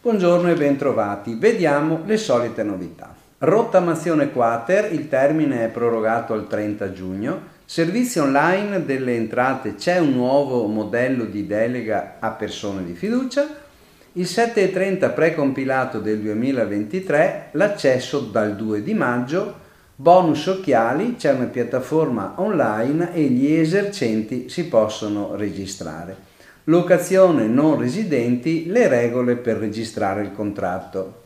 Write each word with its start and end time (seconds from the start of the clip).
Buongiorno 0.00 0.50
e 0.50 0.54
bentrovati. 0.54 1.34
Vediamo 1.34 2.00
le 2.06 2.16
solite 2.16 2.62
novità. 2.62 3.14
Rottamazione 3.36 4.30
quater, 4.30 4.90
il 4.94 5.08
termine 5.08 5.66
è 5.66 5.68
prorogato 5.68 6.32
al 6.32 6.46
30 6.46 6.92
giugno. 6.92 7.40
Servizi 7.66 8.18
online 8.18 8.86
delle 8.86 9.14
entrate, 9.14 9.74
c'è 9.74 9.98
un 9.98 10.12
nuovo 10.12 10.66
modello 10.68 11.24
di 11.24 11.46
delega 11.46 12.16
a 12.18 12.30
persone 12.30 12.84
di 12.84 12.94
fiducia. 12.94 13.46
Il 14.12 14.24
7.30 14.24 15.12
precompilato 15.12 15.98
del 15.98 16.18
2023, 16.20 17.48
l'accesso 17.52 18.20
dal 18.20 18.56
2 18.56 18.82
di 18.82 18.94
maggio, 18.94 19.61
bonus 19.94 20.46
occhiali, 20.46 21.16
c'è 21.16 21.32
una 21.32 21.46
piattaforma 21.46 22.34
online 22.36 23.12
e 23.14 23.22
gli 23.22 23.52
esercenti 23.52 24.48
si 24.48 24.66
possono 24.66 25.36
registrare. 25.36 26.30
Locazione 26.64 27.46
non 27.46 27.78
residenti, 27.78 28.66
le 28.68 28.88
regole 28.88 29.36
per 29.36 29.56
registrare 29.56 30.22
il 30.22 30.32
contratto. 30.32 31.20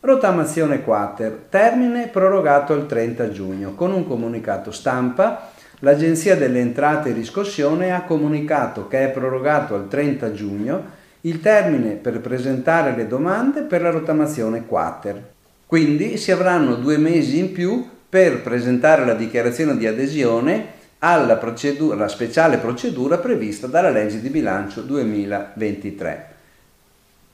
Rottamazione 0.00 0.84
quater, 0.84 1.46
termine 1.48 2.06
prorogato 2.06 2.72
al 2.72 2.86
30 2.86 3.30
giugno. 3.30 3.74
Con 3.74 3.92
un 3.92 4.06
comunicato 4.06 4.70
stampa, 4.70 5.50
l'Agenzia 5.80 6.36
delle 6.36 6.60
Entrate 6.60 7.10
e 7.10 7.12
Riscossione 7.12 7.92
ha 7.92 8.02
comunicato 8.02 8.86
che 8.86 9.04
è 9.04 9.10
prorogato 9.10 9.74
al 9.74 9.88
30 9.88 10.32
giugno 10.32 10.96
il 11.22 11.40
termine 11.40 11.94
per 11.94 12.20
presentare 12.20 12.94
le 12.94 13.08
domande 13.08 13.62
per 13.62 13.82
la 13.82 13.90
rottamazione 13.90 14.64
quater. 14.64 15.20
Quindi 15.66 16.16
si 16.16 16.30
avranno 16.30 16.76
due 16.76 16.96
mesi 16.96 17.38
in 17.38 17.50
più 17.50 17.84
per 18.08 18.40
presentare 18.40 19.04
la 19.04 19.14
dichiarazione 19.14 19.76
di 19.76 19.86
adesione 19.86 20.76
alla, 21.00 21.36
procedura, 21.36 22.08
speciale 22.08 22.56
procedura 22.56 23.18
prevista 23.18 23.66
dalla 23.66 23.90
legge 23.90 24.20
di 24.20 24.30
bilancio 24.30 24.80
2023. 24.80 26.36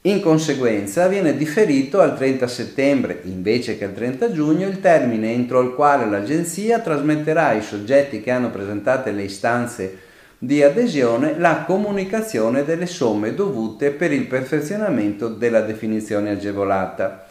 In 0.02 0.20
conseguenza 0.20 1.08
viene 1.08 1.34
differito 1.34 2.00
al 2.00 2.14
30 2.14 2.46
settembre 2.46 3.20
invece 3.24 3.78
che 3.78 3.84
al 3.84 3.94
30 3.94 4.32
giugno 4.32 4.66
il 4.66 4.80
termine 4.80 5.32
entro 5.32 5.62
il 5.62 5.72
quale 5.72 6.04
l'Agenzia 6.04 6.80
trasmetterà 6.80 7.48
ai 7.48 7.62
soggetti 7.62 8.20
che 8.20 8.30
hanno 8.30 8.50
presentato 8.50 9.10
le 9.10 9.22
istanze 9.22 9.98
di 10.36 10.62
adesione 10.62 11.38
la 11.38 11.64
comunicazione 11.66 12.64
delle 12.64 12.84
somme 12.84 13.34
dovute 13.34 13.92
per 13.92 14.12
il 14.12 14.26
perfezionamento 14.26 15.28
della 15.28 15.62
definizione 15.62 16.32
agevolata. 16.32 17.26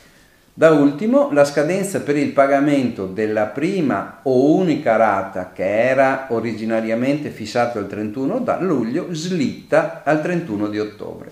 Da 0.56 0.70
ultimo, 0.70 1.32
la 1.32 1.46
scadenza 1.46 2.02
per 2.02 2.16
il 2.16 2.32
pagamento 2.32 3.08
della 3.08 3.48
prima 3.48 4.20
o 4.22 4.54
unica 4.54 4.98
rata 4.98 5.52
che 5.52 5.66
era 5.66 6.28
originariamente 6.30 7.32
fissato 7.32 7.80
al 7.80 7.88
31 7.88 8.60
luglio 8.60 9.08
slitta 9.14 10.04
al 10.06 10.22
31 10.22 10.68
di 10.68 10.78
ottobre. 10.78 11.32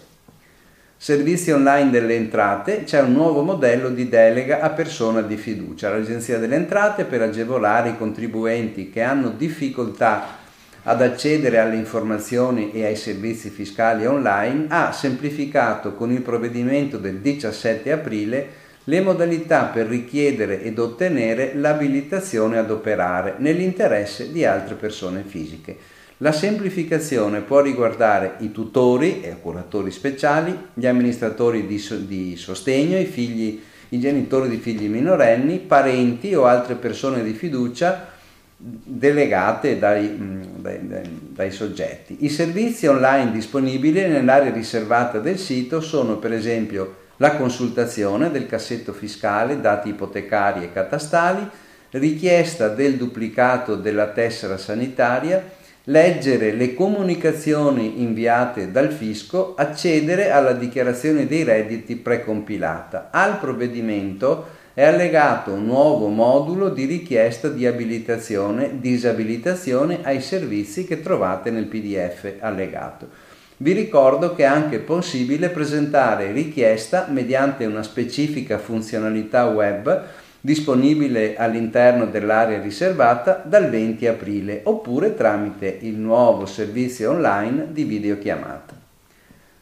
Servizi 0.97 1.51
online 1.51 1.91
delle 1.91 2.15
entrate, 2.15 2.83
c'è 2.83 2.99
un 2.99 3.11
nuovo 3.11 3.43
modello 3.43 3.89
di 3.89 4.09
delega 4.09 4.59
a 4.59 4.71
persona 4.71 5.21
di 5.21 5.37
fiducia. 5.37 5.91
L'Agenzia 5.91 6.39
delle 6.39 6.55
Entrate 6.55 7.03
per 7.05 7.21
agevolare 7.21 7.89
i 7.89 7.97
contribuenti 7.97 8.89
che 8.89 9.03
hanno 9.03 9.29
difficoltà 9.29 10.39
ad 10.81 10.99
accedere 10.99 11.59
alle 11.59 11.75
informazioni 11.75 12.71
e 12.71 12.85
ai 12.85 12.95
servizi 12.95 13.51
fiscali 13.51 14.07
online 14.07 14.65
ha 14.69 14.91
semplificato 14.91 15.93
con 15.93 16.11
il 16.11 16.21
provvedimento 16.21 16.97
del 16.97 17.17
17 17.19 17.91
aprile 17.91 18.60
le 18.85 19.01
modalità 19.01 19.65
per 19.65 19.87
richiedere 19.87 20.63
ed 20.63 20.79
ottenere 20.79 21.53
l'abilitazione 21.55 22.57
ad 22.57 22.71
operare 22.71 23.35
nell'interesse 23.37 24.31
di 24.31 24.43
altre 24.43 24.75
persone 24.75 25.23
fisiche. 25.25 25.77
La 26.17 26.31
semplificazione 26.31 27.41
può 27.41 27.61
riguardare 27.61 28.35
i 28.39 28.51
tutori 28.51 29.21
e 29.21 29.37
curatori 29.41 29.91
speciali, 29.91 30.55
gli 30.73 30.85
amministratori 30.85 31.65
di, 31.65 31.79
so- 31.79 31.97
di 31.97 32.35
sostegno, 32.35 32.97
i, 32.97 33.05
figli, 33.05 33.59
i 33.89 33.99
genitori 33.99 34.47
di 34.47 34.57
figli 34.57 34.87
minorenni, 34.87 35.57
parenti 35.57 36.33
o 36.35 36.45
altre 36.45 36.75
persone 36.75 37.23
di 37.23 37.33
fiducia 37.33 38.09
delegate 38.55 39.79
dai, 39.79 40.15
dai, 40.57 40.87
dai, 40.87 41.01
dai, 41.29 41.51
soggetti. 41.51 42.17
I 42.19 42.29
servizi 42.29 42.85
online 42.85 43.31
disponibili 43.31 44.07
nell'area 44.07 44.51
riservata 44.51 45.17
del 45.17 45.39
sito 45.39 45.81
sono 45.81 46.17
per 46.17 46.33
esempio 46.33 47.00
la 47.21 47.35
consultazione 47.35 48.31
del 48.31 48.47
cassetto 48.47 48.93
fiscale, 48.93 49.61
dati 49.61 49.89
ipotecari 49.89 50.63
e 50.63 50.73
catastali, 50.73 51.47
richiesta 51.91 52.67
del 52.67 52.95
duplicato 52.95 53.75
della 53.75 54.07
tessera 54.07 54.57
sanitaria, 54.57 55.43
leggere 55.83 56.51
le 56.53 56.73
comunicazioni 56.73 58.01
inviate 58.01 58.71
dal 58.71 58.91
fisco, 58.91 59.53
accedere 59.55 60.31
alla 60.31 60.53
dichiarazione 60.53 61.27
dei 61.27 61.43
redditi 61.43 61.95
precompilata. 61.95 63.09
Al 63.11 63.37
provvedimento 63.37 64.59
è 64.73 64.83
allegato 64.83 65.51
un 65.51 65.65
nuovo 65.65 66.07
modulo 66.07 66.69
di 66.69 66.85
richiesta 66.85 67.49
di 67.49 67.67
abilitazione, 67.67 68.79
disabilitazione 68.79 69.99
ai 70.01 70.21
servizi 70.21 70.85
che 70.85 71.01
trovate 71.01 71.51
nel 71.51 71.65
PDF 71.65 72.37
allegato. 72.39 73.29
Vi 73.61 73.73
ricordo 73.73 74.33
che 74.33 74.41
è 74.41 74.47
anche 74.47 74.79
possibile 74.79 75.49
presentare 75.49 76.31
richiesta 76.31 77.05
mediante 77.11 77.63
una 77.65 77.83
specifica 77.83 78.57
funzionalità 78.57 79.45
web 79.45 80.01
disponibile 80.41 81.37
all'interno 81.37 82.07
dell'area 82.07 82.59
riservata 82.59 83.43
dal 83.45 83.69
20 83.69 84.07
aprile 84.07 84.61
oppure 84.63 85.13
tramite 85.13 85.77
il 85.81 85.93
nuovo 85.93 86.47
servizio 86.47 87.11
online 87.11 87.67
di 87.69 87.83
videochiamata. 87.83 88.73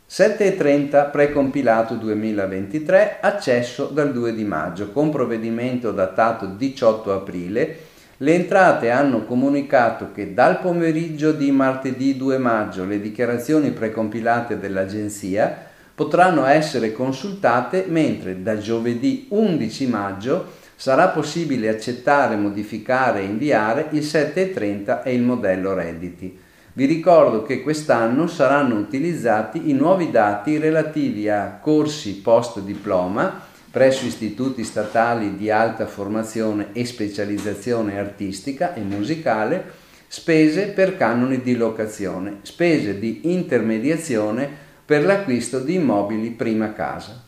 7.30 0.09 1.11
precompilato 1.11 1.95
2023, 1.95 3.17
accesso 3.19 3.87
dal 3.87 4.13
2 4.13 4.33
di 4.33 4.45
maggio, 4.45 4.91
con 4.91 5.09
provvedimento 5.09 5.91
datato 5.91 6.45
18 6.45 7.11
aprile 7.11 7.77
le 8.21 8.33
entrate 8.33 8.89
hanno 8.89 9.23
comunicato 9.23 10.11
che 10.13 10.33
dal 10.33 10.59
pomeriggio 10.59 11.31
di 11.31 11.51
martedì 11.51 12.17
2 12.17 12.37
maggio 12.37 12.83
le 12.83 12.99
dichiarazioni 12.99 13.71
precompilate 13.71 14.59
dell'Agenzia 14.59 15.67
potranno 15.95 16.45
essere 16.45 16.91
consultate 16.91 17.85
mentre 17.87 18.43
da 18.43 18.57
giovedì 18.57 19.27
11 19.29 19.87
maggio 19.87 20.45
sarà 20.75 21.07
possibile 21.07 21.69
accettare, 21.69 22.35
modificare 22.35 23.21
e 23.21 23.25
inviare 23.25 23.87
il 23.91 24.03
730 24.03 25.03
e 25.03 25.13
il 25.13 25.21
modello 25.21 25.73
redditi. 25.73 26.37
Vi 26.73 26.85
ricordo 26.85 27.43
che 27.43 27.61
quest'anno 27.61 28.27
saranno 28.27 28.75
utilizzati 28.75 29.69
i 29.69 29.73
nuovi 29.73 30.11
dati 30.11 30.57
relativi 30.57 31.29
a 31.29 31.57
corsi 31.61 32.15
post 32.17 32.59
diploma, 32.59 33.47
presso 33.71 34.05
istituti 34.05 34.63
statali 34.63 35.37
di 35.37 35.51
alta 35.51 35.85
formazione 35.85 36.69
e 36.73 36.85
specializzazione 36.85 37.99
artistica 37.99 38.73
e 38.73 38.81
musicale, 38.81 39.63
spese 40.07 40.67
per 40.67 40.97
canoni 40.97 41.41
di 41.41 41.55
locazione, 41.55 42.39
spese 42.41 42.97
di 42.97 43.31
intermediazione 43.31 44.49
per 44.83 45.05
l'acquisto 45.05 45.59
di 45.59 45.75
immobili 45.75 46.31
prima 46.31 46.73
casa. 46.73 47.23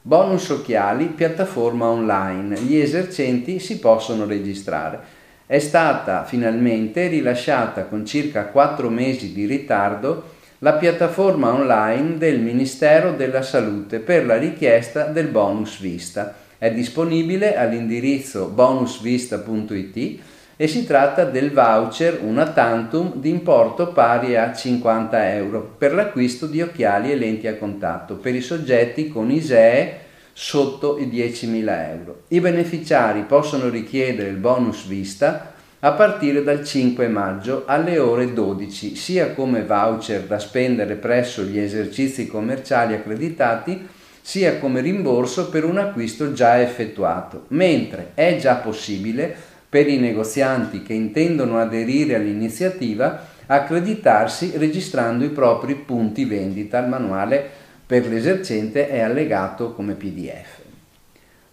Bonus 0.00 0.48
occhiali, 0.50 1.06
piattaforma 1.06 1.86
online, 1.86 2.58
gli 2.60 2.76
esercenti 2.76 3.58
si 3.58 3.78
possono 3.78 4.24
registrare. 4.24 5.00
È 5.46 5.58
stata 5.58 6.24
finalmente 6.24 7.08
rilasciata 7.08 7.84
con 7.84 8.06
circa 8.06 8.46
4 8.46 8.88
mesi 8.88 9.34
di 9.34 9.44
ritardo 9.44 10.32
la 10.64 10.72
piattaforma 10.72 11.52
online 11.52 12.16
del 12.16 12.40
Ministero 12.40 13.12
della 13.12 13.42
Salute 13.42 13.98
per 13.98 14.24
la 14.24 14.38
richiesta 14.38 15.04
del 15.04 15.26
bonus 15.26 15.78
vista. 15.78 16.34
È 16.56 16.72
disponibile 16.72 17.54
all'indirizzo 17.54 18.46
bonusvista.it 18.46 20.20
e 20.56 20.66
si 20.66 20.86
tratta 20.86 21.24
del 21.24 21.52
voucher 21.52 22.18
una 22.22 22.46
tantum 22.46 23.16
di 23.16 23.28
importo 23.28 23.88
pari 23.88 24.36
a 24.36 24.54
50 24.54 25.34
euro 25.34 25.74
per 25.76 25.92
l'acquisto 25.92 26.46
di 26.46 26.62
occhiali 26.62 27.12
e 27.12 27.16
lenti 27.16 27.46
a 27.46 27.58
contatto 27.58 28.14
per 28.14 28.34
i 28.34 28.40
soggetti 28.40 29.08
con 29.08 29.30
ISEE 29.30 29.98
sotto 30.32 30.96
i 30.98 31.08
10.000 31.08 31.90
euro. 31.90 32.22
I 32.28 32.40
beneficiari 32.40 33.20
possono 33.24 33.68
richiedere 33.68 34.30
il 34.30 34.36
bonus 34.36 34.86
vista 34.86 35.52
a 35.84 35.92
partire 35.92 36.42
dal 36.42 36.64
5 36.64 37.08
maggio 37.08 37.64
alle 37.66 37.98
ore 37.98 38.32
12, 38.32 38.96
sia 38.96 39.32
come 39.32 39.64
voucher 39.64 40.22
da 40.22 40.38
spendere 40.38 40.94
presso 40.94 41.42
gli 41.42 41.58
esercizi 41.58 42.26
commerciali 42.26 42.94
accreditati, 42.94 43.86
sia 44.22 44.56
come 44.56 44.80
rimborso 44.80 45.50
per 45.50 45.66
un 45.66 45.76
acquisto 45.76 46.32
già 46.32 46.58
effettuato, 46.58 47.44
mentre 47.48 48.12
è 48.14 48.38
già 48.38 48.54
possibile 48.54 49.36
per 49.68 49.86
i 49.86 49.98
negozianti 49.98 50.82
che 50.82 50.94
intendono 50.94 51.58
aderire 51.58 52.14
all'iniziativa 52.14 53.26
accreditarsi 53.44 54.52
registrando 54.56 55.22
i 55.22 55.28
propri 55.28 55.74
punti 55.74 56.24
vendita. 56.24 56.78
Il 56.78 56.88
manuale 56.88 57.46
per 57.84 58.06
l'esercente 58.06 58.88
è 58.88 59.00
allegato 59.00 59.74
come 59.74 59.92
PDF. 59.92 60.62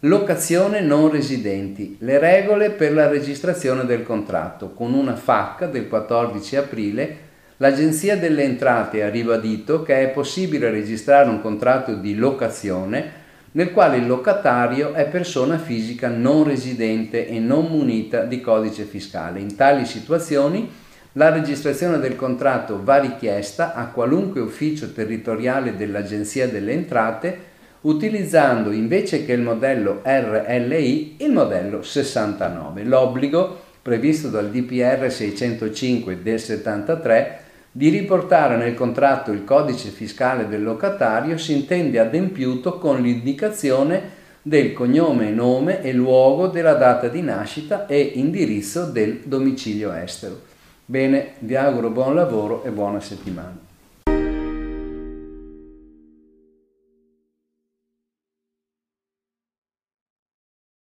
Locazione 0.05 0.81
non 0.81 1.11
residenti. 1.11 1.97
Le 1.99 2.17
regole 2.17 2.71
per 2.71 2.91
la 2.91 3.07
registrazione 3.07 3.85
del 3.85 4.01
contratto. 4.01 4.71
Con 4.71 4.95
una 4.95 5.15
FAC 5.15 5.69
del 5.69 5.87
14 5.87 6.55
aprile 6.55 7.17
l'Agenzia 7.57 8.17
delle 8.17 8.41
Entrate 8.41 9.03
ha 9.03 9.09
ribadito 9.09 9.83
che 9.83 10.01
è 10.01 10.09
possibile 10.09 10.71
registrare 10.71 11.29
un 11.29 11.39
contratto 11.39 11.93
di 11.93 12.15
locazione 12.15 13.19
nel 13.51 13.71
quale 13.71 13.97
il 13.97 14.07
locatario 14.07 14.93
è 14.93 15.07
persona 15.07 15.59
fisica 15.59 16.07
non 16.07 16.45
residente 16.45 17.27
e 17.27 17.37
non 17.37 17.65
munita 17.65 18.23
di 18.23 18.41
codice 18.41 18.85
fiscale. 18.85 19.39
In 19.39 19.55
tali 19.55 19.85
situazioni 19.85 20.67
la 21.11 21.29
registrazione 21.29 21.99
del 21.99 22.15
contratto 22.15 22.83
va 22.83 22.97
richiesta 22.97 23.75
a 23.75 23.89
qualunque 23.89 24.41
ufficio 24.41 24.93
territoriale 24.93 25.75
dell'Agenzia 25.75 26.47
delle 26.47 26.71
Entrate 26.71 27.49
utilizzando 27.81 28.71
invece 28.71 29.25
che 29.25 29.33
il 29.33 29.41
modello 29.41 30.01
RLI 30.03 31.15
il 31.19 31.31
modello 31.31 31.81
69. 31.81 32.83
L'obbligo 32.83 33.59
previsto 33.81 34.29
dal 34.29 34.49
DPR 34.49 35.09
605 35.09 36.21
del 36.21 36.39
73 36.39 37.39
di 37.71 37.89
riportare 37.89 38.57
nel 38.57 38.75
contratto 38.75 39.31
il 39.31 39.43
codice 39.43 39.89
fiscale 39.89 40.47
del 40.47 40.61
locatario 40.61 41.37
si 41.37 41.53
intende 41.53 41.99
adempiuto 41.99 42.77
con 42.77 43.01
l'indicazione 43.01 44.19
del 44.41 44.73
cognome 44.73 45.29
nome 45.29 45.81
e 45.81 45.93
luogo 45.93 46.47
della 46.47 46.73
data 46.73 47.07
di 47.07 47.21
nascita 47.21 47.85
e 47.85 47.99
indirizzo 48.15 48.85
del 48.85 49.21
domicilio 49.23 49.93
estero. 49.93 50.41
Bene, 50.85 51.33
vi 51.39 51.55
auguro 51.55 51.89
buon 51.89 52.15
lavoro 52.15 52.63
e 52.63 52.69
buona 52.71 52.99
settimana. 52.99 53.70